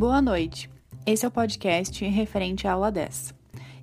Boa 0.00 0.22
noite. 0.22 0.70
Esse 1.04 1.26
é 1.26 1.28
o 1.28 1.30
podcast 1.30 2.02
referente 2.06 2.66
à 2.66 2.72
aula 2.72 2.90
10 2.90 3.34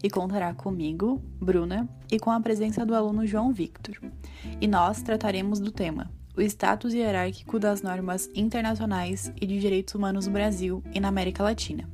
e 0.04 0.10
contará 0.10 0.52
comigo, 0.52 1.22
Bruna, 1.40 1.88
e 2.12 2.18
com 2.18 2.32
a 2.32 2.42
presença 2.42 2.84
do 2.84 2.96
aluno 2.96 3.28
João 3.28 3.54
Victor. 3.54 4.02
E 4.60 4.66
nós 4.66 5.04
trataremos 5.04 5.60
do 5.60 5.72
tema: 5.72 6.12
o 6.36 6.42
status 6.42 6.96
hierárquico 6.96 7.60
das 7.60 7.84
normas 7.84 8.32
internacionais 8.34 9.32
e 9.40 9.46
de 9.46 9.60
direitos 9.60 9.94
humanos 9.94 10.26
no 10.26 10.34
Brasil 10.34 10.84
e 10.92 11.00
na 11.00 11.10
América 11.10 11.44
Latina. 11.44 11.88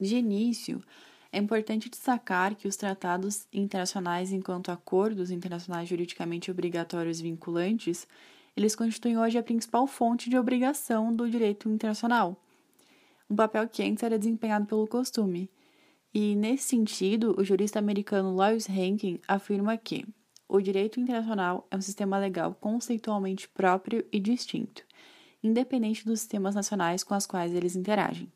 De 0.00 0.16
início, 0.16 0.82
é 1.30 1.38
importante 1.38 1.88
destacar 1.88 2.56
que 2.56 2.66
os 2.66 2.74
tratados 2.74 3.46
internacionais, 3.52 4.32
enquanto 4.32 4.72
acordos 4.72 5.30
internacionais 5.30 5.88
juridicamente 5.88 6.50
obrigatórios 6.50 7.20
vinculantes, 7.20 8.08
eles 8.58 8.74
constituem 8.74 9.16
hoje 9.16 9.38
a 9.38 9.42
principal 9.42 9.86
fonte 9.86 10.28
de 10.28 10.36
obrigação 10.36 11.14
do 11.14 11.30
direito 11.30 11.68
internacional, 11.68 12.36
um 13.30 13.36
papel 13.36 13.68
que 13.68 13.84
antes 13.84 14.02
era 14.02 14.18
desempenhado 14.18 14.66
pelo 14.66 14.84
costume. 14.88 15.48
E, 16.12 16.34
nesse 16.34 16.64
sentido, 16.64 17.36
o 17.38 17.44
jurista 17.44 17.78
americano 17.78 18.34
Lewis 18.34 18.66
Rankin 18.66 19.20
afirma 19.28 19.76
que 19.76 20.04
o 20.48 20.60
direito 20.60 20.98
internacional 20.98 21.68
é 21.70 21.76
um 21.76 21.80
sistema 21.80 22.18
legal 22.18 22.52
conceitualmente 22.52 23.48
próprio 23.48 24.04
e 24.10 24.18
distinto, 24.18 24.82
independente 25.40 26.04
dos 26.04 26.18
sistemas 26.18 26.56
nacionais 26.56 27.04
com 27.04 27.14
os 27.16 27.26
quais 27.26 27.54
eles 27.54 27.76
interagem. 27.76 28.32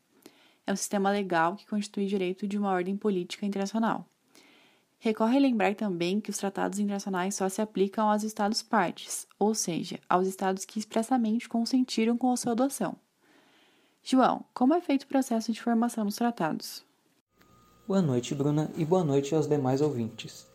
É 0.65 0.71
um 0.71 0.77
sistema 0.77 1.11
legal 1.11 1.57
que 1.57 1.67
constitui 1.67 2.05
direito 2.05 2.47
de 2.47 2.57
uma 2.57 2.71
ordem 2.71 2.95
política 2.95 3.45
internacional. 3.45 4.07
Recorre 5.03 5.37
lembrar 5.37 5.75
também 5.75 6.21
que 6.21 6.29
os 6.29 6.37
tratados 6.37 6.79
internacionais 6.79 7.35
só 7.35 7.49
se 7.49 7.61
aplicam 7.61 8.09
aos 8.09 8.23
Estados-partes, 8.23 9.27
ou 9.37 9.53
seja, 9.53 9.99
aos 10.07 10.25
Estados 10.25 10.63
que 10.63 10.79
expressamente 10.79 11.49
consentiram 11.49 12.17
com 12.17 12.31
a 12.31 12.37
sua 12.37 12.53
adoção. 12.53 12.95
João, 14.01 14.45
como 14.53 14.73
é 14.73 14.79
feito 14.79 15.03
o 15.03 15.07
processo 15.07 15.51
de 15.51 15.61
formação 15.61 16.05
dos 16.05 16.15
tratados? 16.15 16.85
Boa 17.85 18.01
noite, 18.01 18.33
Bruna, 18.33 18.71
e 18.77 18.85
boa 18.85 19.03
noite 19.03 19.35
aos 19.35 19.45
demais 19.45 19.81
ouvintes. 19.81 20.47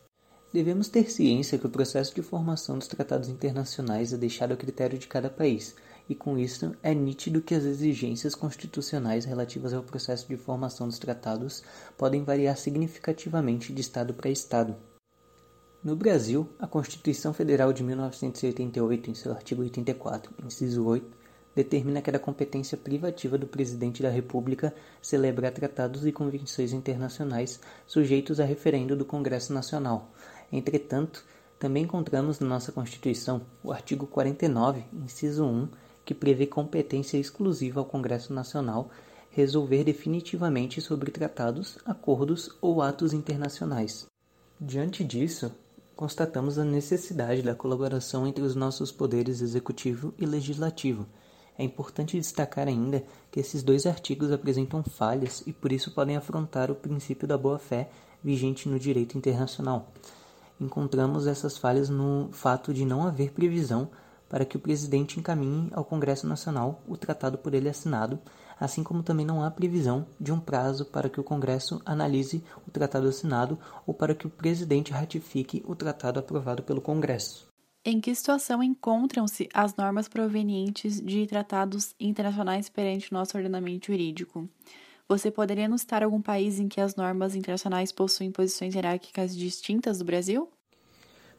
Devemos 0.50 0.88
ter 0.88 1.10
ciência 1.10 1.58
que 1.58 1.66
o 1.66 1.70
processo 1.70 2.14
de 2.14 2.22
formação 2.22 2.78
dos 2.78 2.88
tratados 2.88 3.28
internacionais 3.28 4.14
é 4.14 4.16
deixado 4.16 4.52
a 4.52 4.56
critério 4.56 4.98
de 4.98 5.06
cada 5.06 5.28
país, 5.28 5.76
e 6.08 6.14
com 6.14 6.38
isso 6.38 6.74
é 6.82 6.94
nítido 6.94 7.42
que 7.42 7.54
as 7.54 7.64
exigências 7.64 8.34
constitucionais 8.34 9.24
relativas 9.24 9.74
ao 9.74 9.82
processo 9.82 10.26
de 10.26 10.36
formação 10.36 10.88
dos 10.88 10.98
tratados 10.98 11.62
podem 11.96 12.24
variar 12.24 12.56
significativamente 12.56 13.72
de 13.72 13.80
estado 13.80 14.14
para 14.14 14.30
estado. 14.30 14.74
No 15.84 15.94
Brasil, 15.94 16.48
a 16.58 16.66
Constituição 16.66 17.32
Federal 17.32 17.72
de 17.72 17.84
1988, 17.84 19.10
em 19.10 19.14
seu 19.14 19.32
artigo 19.32 19.62
84, 19.62 20.32
inciso 20.44 20.84
8, 20.84 21.18
determina 21.54 22.00
que 22.00 22.10
da 22.10 22.18
competência 22.18 22.76
privativa 22.76 23.36
do 23.36 23.46
Presidente 23.46 24.02
da 24.02 24.10
República 24.10 24.74
celebrar 25.02 25.52
tratados 25.52 26.06
e 26.06 26.12
convenções 26.12 26.72
internacionais 26.72 27.60
sujeitos 27.86 28.40
a 28.40 28.44
referendo 28.44 28.96
do 28.96 29.04
Congresso 29.04 29.52
Nacional. 29.52 30.10
Entretanto, 30.52 31.24
também 31.58 31.82
encontramos 31.82 32.38
na 32.38 32.46
nossa 32.46 32.70
Constituição 32.70 33.42
o 33.62 33.72
artigo 33.72 34.06
49, 34.06 34.84
inciso 34.92 35.44
1, 35.44 35.68
que 36.08 36.14
prevê 36.14 36.46
competência 36.46 37.18
exclusiva 37.18 37.80
ao 37.80 37.84
Congresso 37.84 38.32
Nacional 38.32 38.88
resolver 39.30 39.84
definitivamente 39.84 40.80
sobre 40.80 41.10
tratados, 41.10 41.76
acordos 41.84 42.56
ou 42.62 42.80
atos 42.80 43.12
internacionais. 43.12 44.06
Diante 44.58 45.04
disso, 45.04 45.52
constatamos 45.94 46.58
a 46.58 46.64
necessidade 46.64 47.42
da 47.42 47.54
colaboração 47.54 48.26
entre 48.26 48.42
os 48.42 48.54
nossos 48.54 48.90
poderes 48.90 49.42
executivo 49.42 50.14
e 50.18 50.24
legislativo. 50.24 51.04
É 51.58 51.62
importante 51.62 52.18
destacar 52.18 52.68
ainda 52.68 53.04
que 53.30 53.38
esses 53.38 53.62
dois 53.62 53.84
artigos 53.84 54.32
apresentam 54.32 54.82
falhas 54.82 55.42
e 55.46 55.52
por 55.52 55.70
isso 55.70 55.90
podem 55.90 56.16
afrontar 56.16 56.70
o 56.70 56.74
princípio 56.74 57.28
da 57.28 57.36
boa-fé 57.36 57.90
vigente 58.24 58.66
no 58.66 58.78
direito 58.78 59.18
internacional. 59.18 59.92
Encontramos 60.58 61.26
essas 61.26 61.58
falhas 61.58 61.90
no 61.90 62.30
fato 62.32 62.72
de 62.72 62.86
não 62.86 63.06
haver 63.06 63.30
previsão 63.32 63.90
para 64.28 64.44
que 64.44 64.56
o 64.56 64.60
presidente 64.60 65.18
encaminhe 65.18 65.70
ao 65.72 65.84
Congresso 65.84 66.26
Nacional 66.26 66.82
o 66.86 66.96
tratado 66.96 67.38
por 67.38 67.54
ele 67.54 67.68
assinado, 67.68 68.18
assim 68.60 68.82
como 68.82 69.02
também 69.02 69.24
não 69.24 69.42
há 69.42 69.50
previsão 69.50 70.06
de 70.20 70.32
um 70.32 70.40
prazo 70.40 70.84
para 70.84 71.08
que 71.08 71.20
o 71.20 71.24
Congresso 71.24 71.80
analise 71.84 72.42
o 72.66 72.70
tratado 72.70 73.08
assinado 73.08 73.58
ou 73.86 73.94
para 73.94 74.14
que 74.14 74.26
o 74.26 74.30
presidente 74.30 74.92
ratifique 74.92 75.62
o 75.66 75.74
tratado 75.74 76.18
aprovado 76.20 76.62
pelo 76.62 76.80
Congresso. 76.80 77.48
Em 77.84 78.00
que 78.00 78.14
situação 78.14 78.62
encontram-se 78.62 79.48
as 79.54 79.74
normas 79.76 80.08
provenientes 80.08 81.00
de 81.00 81.26
tratados 81.26 81.94
internacionais 81.98 82.68
perante 82.68 83.12
nosso 83.12 83.36
ordenamento 83.36 83.86
jurídico? 83.86 84.48
Você 85.08 85.30
poderia 85.30 85.68
nos 85.68 85.80
citar 85.80 86.02
algum 86.02 86.20
país 86.20 86.58
em 86.58 86.68
que 86.68 86.82
as 86.82 86.94
normas 86.94 87.34
internacionais 87.34 87.90
possuem 87.90 88.30
posições 88.30 88.74
hierárquicas 88.74 89.34
distintas 89.34 89.98
do 89.98 90.04
Brasil? 90.04 90.50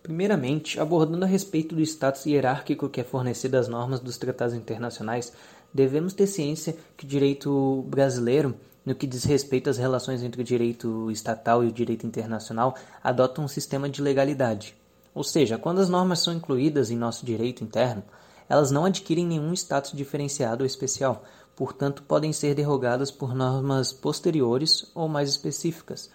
Primeiramente, 0.01 0.79
abordando 0.79 1.25
a 1.25 1.27
respeito 1.27 1.75
do 1.75 1.81
status 1.81 2.25
hierárquico 2.25 2.89
que 2.89 3.01
é 3.01 3.03
fornecido 3.03 3.55
às 3.55 3.67
normas 3.67 3.99
dos 3.99 4.17
tratados 4.17 4.55
internacionais, 4.55 5.33
devemos 5.73 6.13
ter 6.13 6.25
ciência 6.25 6.75
que 6.95 7.05
o 7.05 7.07
direito 7.07 7.83
brasileiro, 7.87 8.55
no 8.85 8.95
que 8.95 9.05
diz 9.05 9.23
respeito 9.25 9.69
às 9.69 9.77
relações 9.77 10.23
entre 10.23 10.41
o 10.41 10.43
direito 10.43 11.11
estatal 11.11 11.63
e 11.63 11.67
o 11.67 11.71
direito 11.71 12.07
internacional, 12.07 12.75
adota 13.03 13.41
um 13.41 13.47
sistema 13.47 13.89
de 13.89 14.01
legalidade. 14.01 14.75
Ou 15.13 15.23
seja, 15.23 15.57
quando 15.57 15.79
as 15.79 15.89
normas 15.89 16.19
são 16.19 16.33
incluídas 16.33 16.89
em 16.89 16.95
nosso 16.95 17.25
direito 17.25 17.63
interno, 17.63 18.03
elas 18.47 18.71
não 18.71 18.85
adquirem 18.85 19.27
nenhum 19.27 19.53
status 19.53 19.91
diferenciado 19.91 20.63
ou 20.63 20.65
especial, 20.65 21.23
portanto, 21.55 22.03
podem 22.03 22.31
ser 22.31 22.55
derrogadas 22.55 23.11
por 23.11 23.35
normas 23.35 23.91
posteriores 23.91 24.89
ou 24.95 25.07
mais 25.09 25.29
específicas. 25.29 26.09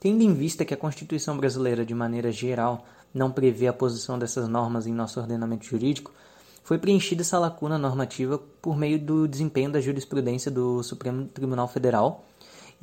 Tendo 0.00 0.22
em 0.22 0.32
vista 0.32 0.64
que 0.64 0.74
a 0.74 0.76
Constituição 0.76 1.36
brasileira, 1.36 1.84
de 1.84 1.94
maneira 1.94 2.32
geral, 2.32 2.84
não 3.16 3.30
prevê 3.30 3.66
a 3.66 3.72
posição 3.72 4.18
dessas 4.18 4.46
normas 4.46 4.86
em 4.86 4.92
nosso 4.92 5.18
ordenamento 5.18 5.64
jurídico, 5.64 6.12
foi 6.62 6.78
preenchida 6.78 7.22
essa 7.22 7.38
lacuna 7.38 7.78
normativa 7.78 8.38
por 8.60 8.76
meio 8.76 8.98
do 8.98 9.26
desempenho 9.26 9.70
da 9.70 9.80
jurisprudência 9.80 10.50
do 10.50 10.82
Supremo 10.82 11.26
Tribunal 11.26 11.66
Federal. 11.66 12.26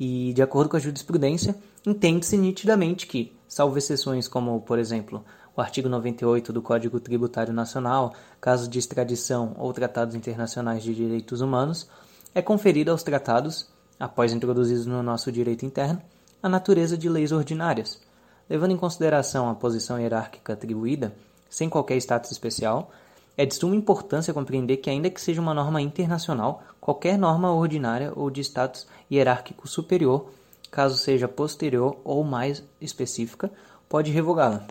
E, 0.00 0.32
de 0.32 0.42
acordo 0.42 0.70
com 0.70 0.76
a 0.76 0.80
jurisprudência, 0.80 1.54
entende-se 1.86 2.36
nitidamente 2.36 3.06
que, 3.06 3.32
salvo 3.46 3.78
exceções 3.78 4.26
como, 4.26 4.60
por 4.62 4.78
exemplo, 4.78 5.24
o 5.54 5.60
artigo 5.60 5.88
98 5.88 6.52
do 6.52 6.60
Código 6.60 6.98
Tributário 6.98 7.52
Nacional, 7.52 8.12
casos 8.40 8.68
de 8.68 8.78
extradição 8.78 9.54
ou 9.56 9.72
tratados 9.72 10.16
internacionais 10.16 10.82
de 10.82 10.92
direitos 10.92 11.40
humanos, 11.40 11.88
é 12.34 12.42
conferida 12.42 12.90
aos 12.90 13.04
tratados, 13.04 13.68
após 14.00 14.32
introduzidos 14.32 14.86
no 14.86 15.00
nosso 15.00 15.30
direito 15.30 15.64
interno, 15.64 16.02
a 16.42 16.48
natureza 16.48 16.98
de 16.98 17.08
leis 17.08 17.30
ordinárias, 17.30 18.00
levando 18.48 18.72
em 18.72 18.76
consideração 18.76 19.48
a 19.48 19.54
posição 19.54 19.98
hierárquica 19.98 20.52
atribuída, 20.52 21.14
sem 21.48 21.68
qualquer 21.68 21.96
status 21.96 22.30
especial, 22.30 22.90
é 23.36 23.44
de 23.44 23.54
suma 23.54 23.74
importância 23.74 24.34
compreender 24.34 24.76
que, 24.76 24.90
ainda 24.90 25.10
que 25.10 25.20
seja 25.20 25.40
uma 25.40 25.54
norma 25.54 25.80
internacional, 25.80 26.62
qualquer 26.80 27.18
norma 27.18 27.52
ordinária 27.52 28.12
ou 28.14 28.30
de 28.30 28.40
status 28.40 28.86
hierárquico 29.10 29.66
superior, 29.66 30.30
caso 30.70 30.96
seja 30.96 31.28
posterior 31.28 31.96
ou 32.04 32.22
mais 32.22 32.62
específica, 32.80 33.50
pode 33.88 34.10
revogá-la. 34.10 34.66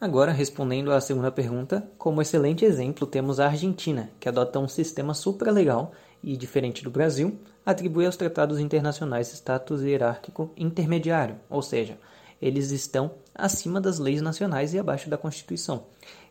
Agora, 0.00 0.32
respondendo 0.32 0.92
à 0.92 1.00
segunda 1.00 1.30
pergunta, 1.30 1.88
como 1.96 2.20
excelente 2.20 2.64
exemplo 2.64 3.06
temos 3.06 3.40
a 3.40 3.46
Argentina, 3.46 4.10
que 4.20 4.28
adota 4.28 4.58
um 4.58 4.68
sistema 4.68 5.14
supralegal 5.14 5.92
e, 6.24 6.36
diferente 6.36 6.82
do 6.82 6.90
Brasil, 6.90 7.38
atribui 7.64 8.06
aos 8.06 8.16
tratados 8.16 8.58
internacionais 8.58 9.32
status 9.32 9.82
hierárquico 9.82 10.50
intermediário, 10.56 11.36
ou 11.50 11.60
seja, 11.60 11.98
eles 12.40 12.70
estão 12.70 13.12
acima 13.34 13.80
das 13.80 13.98
leis 13.98 14.20
nacionais 14.22 14.74
e 14.74 14.78
abaixo 14.78 15.08
da 15.08 15.18
Constituição. 15.18 15.84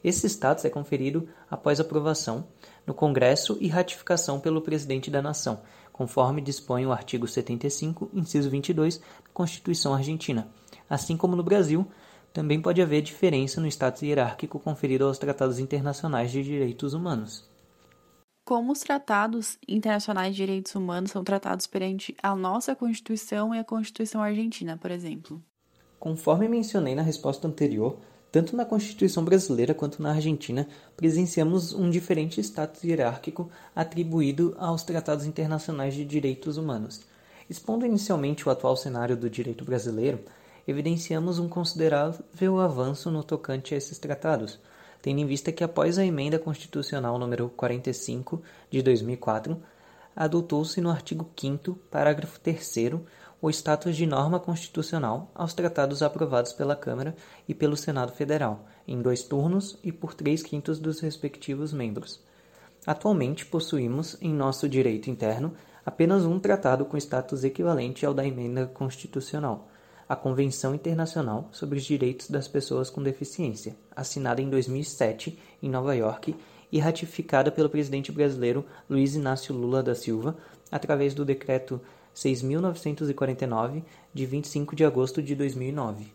Esse 0.03 0.27
status 0.27 0.65
é 0.65 0.69
conferido 0.69 1.27
após 1.49 1.79
aprovação 1.79 2.45
no 2.85 2.93
Congresso 2.93 3.57
e 3.61 3.67
ratificação 3.67 4.39
pelo 4.39 4.61
presidente 4.61 5.09
da 5.09 5.21
nação, 5.21 5.61
conforme 5.91 6.41
dispõe 6.41 6.85
o 6.85 6.91
artigo 6.91 7.27
75, 7.27 8.09
inciso 8.13 8.49
22 8.49 8.97
da 8.97 9.03
Constituição 9.33 9.93
Argentina. 9.93 10.47
Assim 10.89 11.15
como 11.15 11.35
no 11.35 11.43
Brasil, 11.43 11.87
também 12.33 12.59
pode 12.59 12.81
haver 12.81 13.01
diferença 13.01 13.61
no 13.61 13.67
status 13.67 14.01
hierárquico 14.01 14.59
conferido 14.59 15.05
aos 15.05 15.19
tratados 15.19 15.59
internacionais 15.59 16.31
de 16.31 16.43
direitos 16.43 16.93
humanos 16.93 17.52
como 18.53 18.71
os 18.71 18.81
tratados 18.81 19.57
internacionais 19.67 20.35
de 20.35 20.43
direitos 20.43 20.75
humanos 20.75 21.09
são 21.09 21.23
tratados 21.23 21.65
perante 21.65 22.15
a 22.21 22.35
nossa 22.35 22.75
Constituição 22.75 23.55
e 23.55 23.57
a 23.57 23.63
Constituição 23.63 24.21
argentina, 24.21 24.77
por 24.77 24.91
exemplo. 24.91 25.41
Conforme 25.99 26.47
mencionei 26.47 26.93
na 26.93 27.01
resposta 27.01 27.47
anterior, 27.47 27.97
tanto 28.31 28.55
na 28.55 28.63
Constituição 28.63 29.25
brasileira 29.25 29.73
quanto 29.73 30.03
na 30.03 30.11
Argentina, 30.11 30.67
presenciamos 30.95 31.73
um 31.73 31.89
diferente 31.89 32.39
status 32.41 32.83
hierárquico 32.83 33.49
atribuído 33.75 34.55
aos 34.59 34.83
tratados 34.83 35.25
internacionais 35.25 35.95
de 35.95 36.05
direitos 36.05 36.55
humanos. 36.55 37.01
Expondo 37.49 37.87
inicialmente 37.87 38.47
o 38.47 38.51
atual 38.51 38.77
cenário 38.77 39.17
do 39.17 39.31
direito 39.31 39.65
brasileiro, 39.65 40.19
evidenciamos 40.67 41.39
um 41.39 41.49
considerável 41.49 42.59
avanço 42.59 43.09
no 43.09 43.23
tocante 43.23 43.73
a 43.73 43.77
esses 43.77 43.97
tratados 43.97 44.59
tendo 45.03 45.19
em 45.19 45.25
vista 45.25 45.51
que 45.51 45.65
após 45.65 45.99
a 45.99 46.05
emenda 46.05 46.39
constitucional 46.39 47.19
número 47.19 47.49
45 47.49 48.41
de 48.71 48.81
2004, 48.81 49.61
adotou-se 50.15 50.79
no 50.79 50.89
artigo 50.89 51.29
5 51.35 51.75
parágrafo 51.91 52.39
3 52.39 52.75
o 53.41 53.49
status 53.49 53.97
de 53.97 54.07
norma 54.07 54.39
constitucional 54.39 55.29
aos 55.35 55.53
tratados 55.53 56.01
aprovados 56.01 56.53
pela 56.53 56.73
Câmara 56.73 57.13
e 57.45 57.53
pelo 57.53 57.75
Senado 57.75 58.13
Federal, 58.13 58.65
em 58.87 59.01
dois 59.01 59.23
turnos 59.23 59.77
e 59.83 59.91
por 59.91 60.13
três 60.13 60.41
quintos 60.41 60.79
dos 60.79 61.01
respectivos 61.01 61.73
membros. 61.73 62.21
Atualmente 62.87 63.45
possuímos, 63.45 64.15
em 64.21 64.33
nosso 64.33 64.69
direito 64.69 65.09
interno, 65.09 65.53
apenas 65.85 66.23
um 66.23 66.39
tratado 66.39 66.85
com 66.85 66.95
status 66.95 67.43
equivalente 67.43 68.05
ao 68.05 68.13
da 68.13 68.25
emenda 68.25 68.67
constitucional, 68.67 69.67
a 70.07 70.15
Convenção 70.15 70.75
Internacional 70.75 71.47
sobre 71.51 71.77
os 71.77 71.85
Direitos 71.85 72.29
das 72.29 72.47
Pessoas 72.47 72.89
com 72.89 73.01
Deficiência, 73.01 73.75
assinada 73.95 74.41
em 74.41 74.49
2007 74.49 75.37
em 75.61 75.69
Nova 75.69 75.95
York 75.95 76.35
e 76.71 76.79
ratificada 76.79 77.51
pelo 77.51 77.69
presidente 77.69 78.11
brasileiro 78.11 78.65
Luiz 78.89 79.15
Inácio 79.15 79.55
Lula 79.55 79.83
da 79.83 79.95
Silva 79.95 80.35
através 80.71 81.13
do 81.13 81.23
decreto 81.23 81.79
6.949, 82.15 83.83
de 84.13 84.25
25 84.25 84.75
de 84.75 84.85
agosto 84.85 85.21
de 85.21 85.35
2009. 85.35 86.13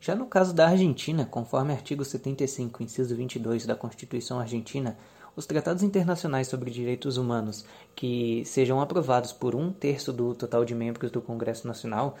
Já 0.00 0.14
no 0.14 0.26
caso 0.26 0.54
da 0.54 0.68
Argentina, 0.68 1.26
conforme 1.26 1.72
artigo 1.72 2.04
75, 2.04 2.82
inciso 2.82 3.16
22 3.16 3.66
da 3.66 3.74
Constituição 3.74 4.38
Argentina, 4.38 4.96
os 5.36 5.46
tratados 5.46 5.82
internacionais 5.82 6.48
sobre 6.48 6.70
direitos 6.70 7.16
humanos 7.16 7.64
que 7.94 8.42
sejam 8.44 8.80
aprovados 8.80 9.32
por 9.32 9.54
um 9.54 9.72
terço 9.72 10.12
do 10.12 10.34
total 10.34 10.64
de 10.64 10.74
membros 10.74 11.10
do 11.10 11.20
Congresso 11.20 11.66
Nacional 11.66 12.16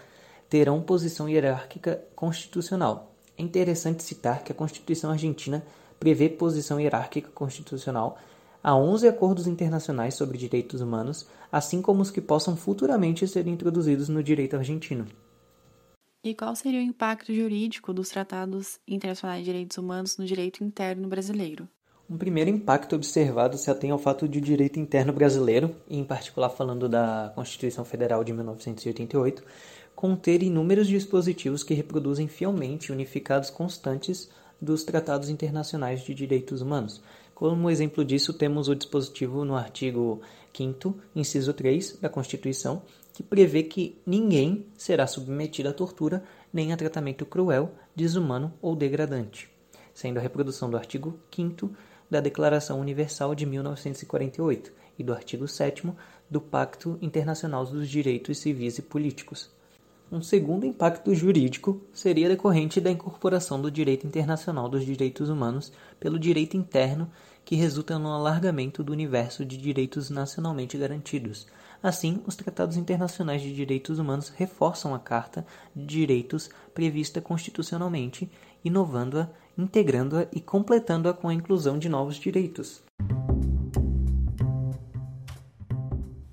terão 0.48 0.80
posição 0.80 1.28
hierárquica 1.28 2.02
constitucional. 2.14 3.12
É 3.36 3.42
interessante 3.42 4.02
citar 4.02 4.42
que 4.42 4.52
a 4.52 4.54
Constituição 4.54 5.10
Argentina 5.10 5.62
prevê 5.98 6.28
posição 6.28 6.80
hierárquica 6.80 7.30
constitucional 7.30 8.18
a 8.62 8.74
11 8.74 9.08
acordos 9.08 9.46
internacionais 9.46 10.14
sobre 10.14 10.36
direitos 10.36 10.80
humanos, 10.80 11.28
assim 11.50 11.80
como 11.80 12.02
os 12.02 12.10
que 12.10 12.20
possam 12.20 12.56
futuramente 12.56 13.26
ser 13.26 13.46
introduzidos 13.46 14.08
no 14.08 14.22
direito 14.22 14.56
argentino. 14.56 15.06
E 16.24 16.34
qual 16.34 16.54
seria 16.56 16.80
o 16.80 16.82
impacto 16.82 17.32
jurídico 17.32 17.92
dos 17.92 18.08
tratados 18.08 18.80
internacionais 18.86 19.40
de 19.40 19.44
direitos 19.44 19.78
humanos 19.78 20.16
no 20.18 20.26
direito 20.26 20.64
interno 20.64 21.08
brasileiro? 21.08 21.68
Um 22.10 22.16
primeiro 22.16 22.48
impacto 22.48 22.96
observado 22.96 23.58
se 23.58 23.70
atém 23.70 23.90
ao 23.90 23.98
fato 23.98 24.26
de 24.26 24.38
o 24.38 24.42
direito 24.42 24.80
interno 24.80 25.12
brasileiro, 25.12 25.74
em 25.88 26.02
particular 26.02 26.48
falando 26.48 26.88
da 26.88 27.30
Constituição 27.34 27.84
Federal 27.84 28.24
de 28.24 28.32
1988, 28.32 29.42
conter 29.94 30.42
inúmeros 30.42 30.88
dispositivos 30.88 31.62
que 31.62 31.74
reproduzem 31.74 32.26
fielmente 32.26 32.90
unificados 32.90 33.50
constantes 33.50 34.30
dos 34.60 34.84
tratados 34.84 35.28
internacionais 35.28 36.00
de 36.02 36.14
direitos 36.14 36.62
humanos, 36.62 37.02
como 37.38 37.70
exemplo 37.70 38.04
disso, 38.04 38.32
temos 38.32 38.66
o 38.66 38.74
dispositivo 38.74 39.44
no 39.44 39.54
artigo 39.54 40.20
5, 40.52 40.92
inciso 41.14 41.52
3 41.52 41.98
da 42.00 42.08
Constituição, 42.08 42.82
que 43.12 43.22
prevê 43.22 43.62
que 43.62 43.96
ninguém 44.04 44.66
será 44.76 45.06
submetido 45.06 45.68
à 45.68 45.72
tortura 45.72 46.24
nem 46.52 46.72
a 46.72 46.76
tratamento 46.76 47.24
cruel, 47.24 47.70
desumano 47.94 48.52
ou 48.60 48.74
degradante, 48.74 49.48
sendo 49.94 50.18
a 50.18 50.20
reprodução 50.20 50.68
do 50.68 50.76
artigo 50.76 51.16
5 51.30 51.70
da 52.10 52.20
Declaração 52.20 52.80
Universal 52.80 53.34
de 53.34 53.44
1948 53.46 54.72
e 54.98 55.04
do 55.04 55.12
artigo 55.12 55.46
7 55.46 55.92
do 56.30 56.40
Pacto 56.40 56.98
Internacional 57.00 57.64
dos 57.64 57.88
Direitos 57.88 58.38
Civis 58.38 58.78
e 58.78 58.82
Políticos. 58.82 59.50
Um 60.10 60.22
segundo 60.22 60.64
impacto 60.64 61.14
jurídico 61.14 61.82
seria 61.92 62.30
decorrente 62.30 62.80
da 62.80 62.90
incorporação 62.90 63.60
do 63.60 63.70
direito 63.70 64.06
internacional 64.06 64.66
dos 64.66 64.84
direitos 64.86 65.28
humanos 65.28 65.70
pelo 66.00 66.18
direito 66.18 66.56
interno, 66.56 67.10
que 67.44 67.56
resulta 67.56 67.98
no 67.98 68.10
alargamento 68.10 68.82
do 68.82 68.90
universo 68.90 69.44
de 69.44 69.58
direitos 69.58 70.08
nacionalmente 70.08 70.78
garantidos. 70.78 71.46
Assim, 71.82 72.22
os 72.26 72.34
tratados 72.34 72.78
internacionais 72.78 73.42
de 73.42 73.54
direitos 73.54 73.98
humanos 73.98 74.30
reforçam 74.30 74.94
a 74.94 74.98
Carta 74.98 75.46
de 75.76 75.84
Direitos 75.84 76.48
prevista 76.72 77.20
constitucionalmente, 77.20 78.30
inovando-a, 78.64 79.28
integrando-a 79.58 80.28
e 80.32 80.40
completando-a 80.40 81.12
com 81.12 81.28
a 81.28 81.34
inclusão 81.34 81.78
de 81.78 81.88
novos 81.88 82.16
direitos. 82.16 82.80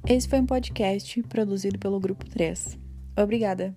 Esse 0.07 0.29
foi 0.29 0.39
um 0.39 0.45
podcast 0.45 1.23
produzido 1.23 1.79
pelo 1.79 1.99
Grupo 1.99 2.29
3. 2.29 2.77
Obrigada! 3.17 3.75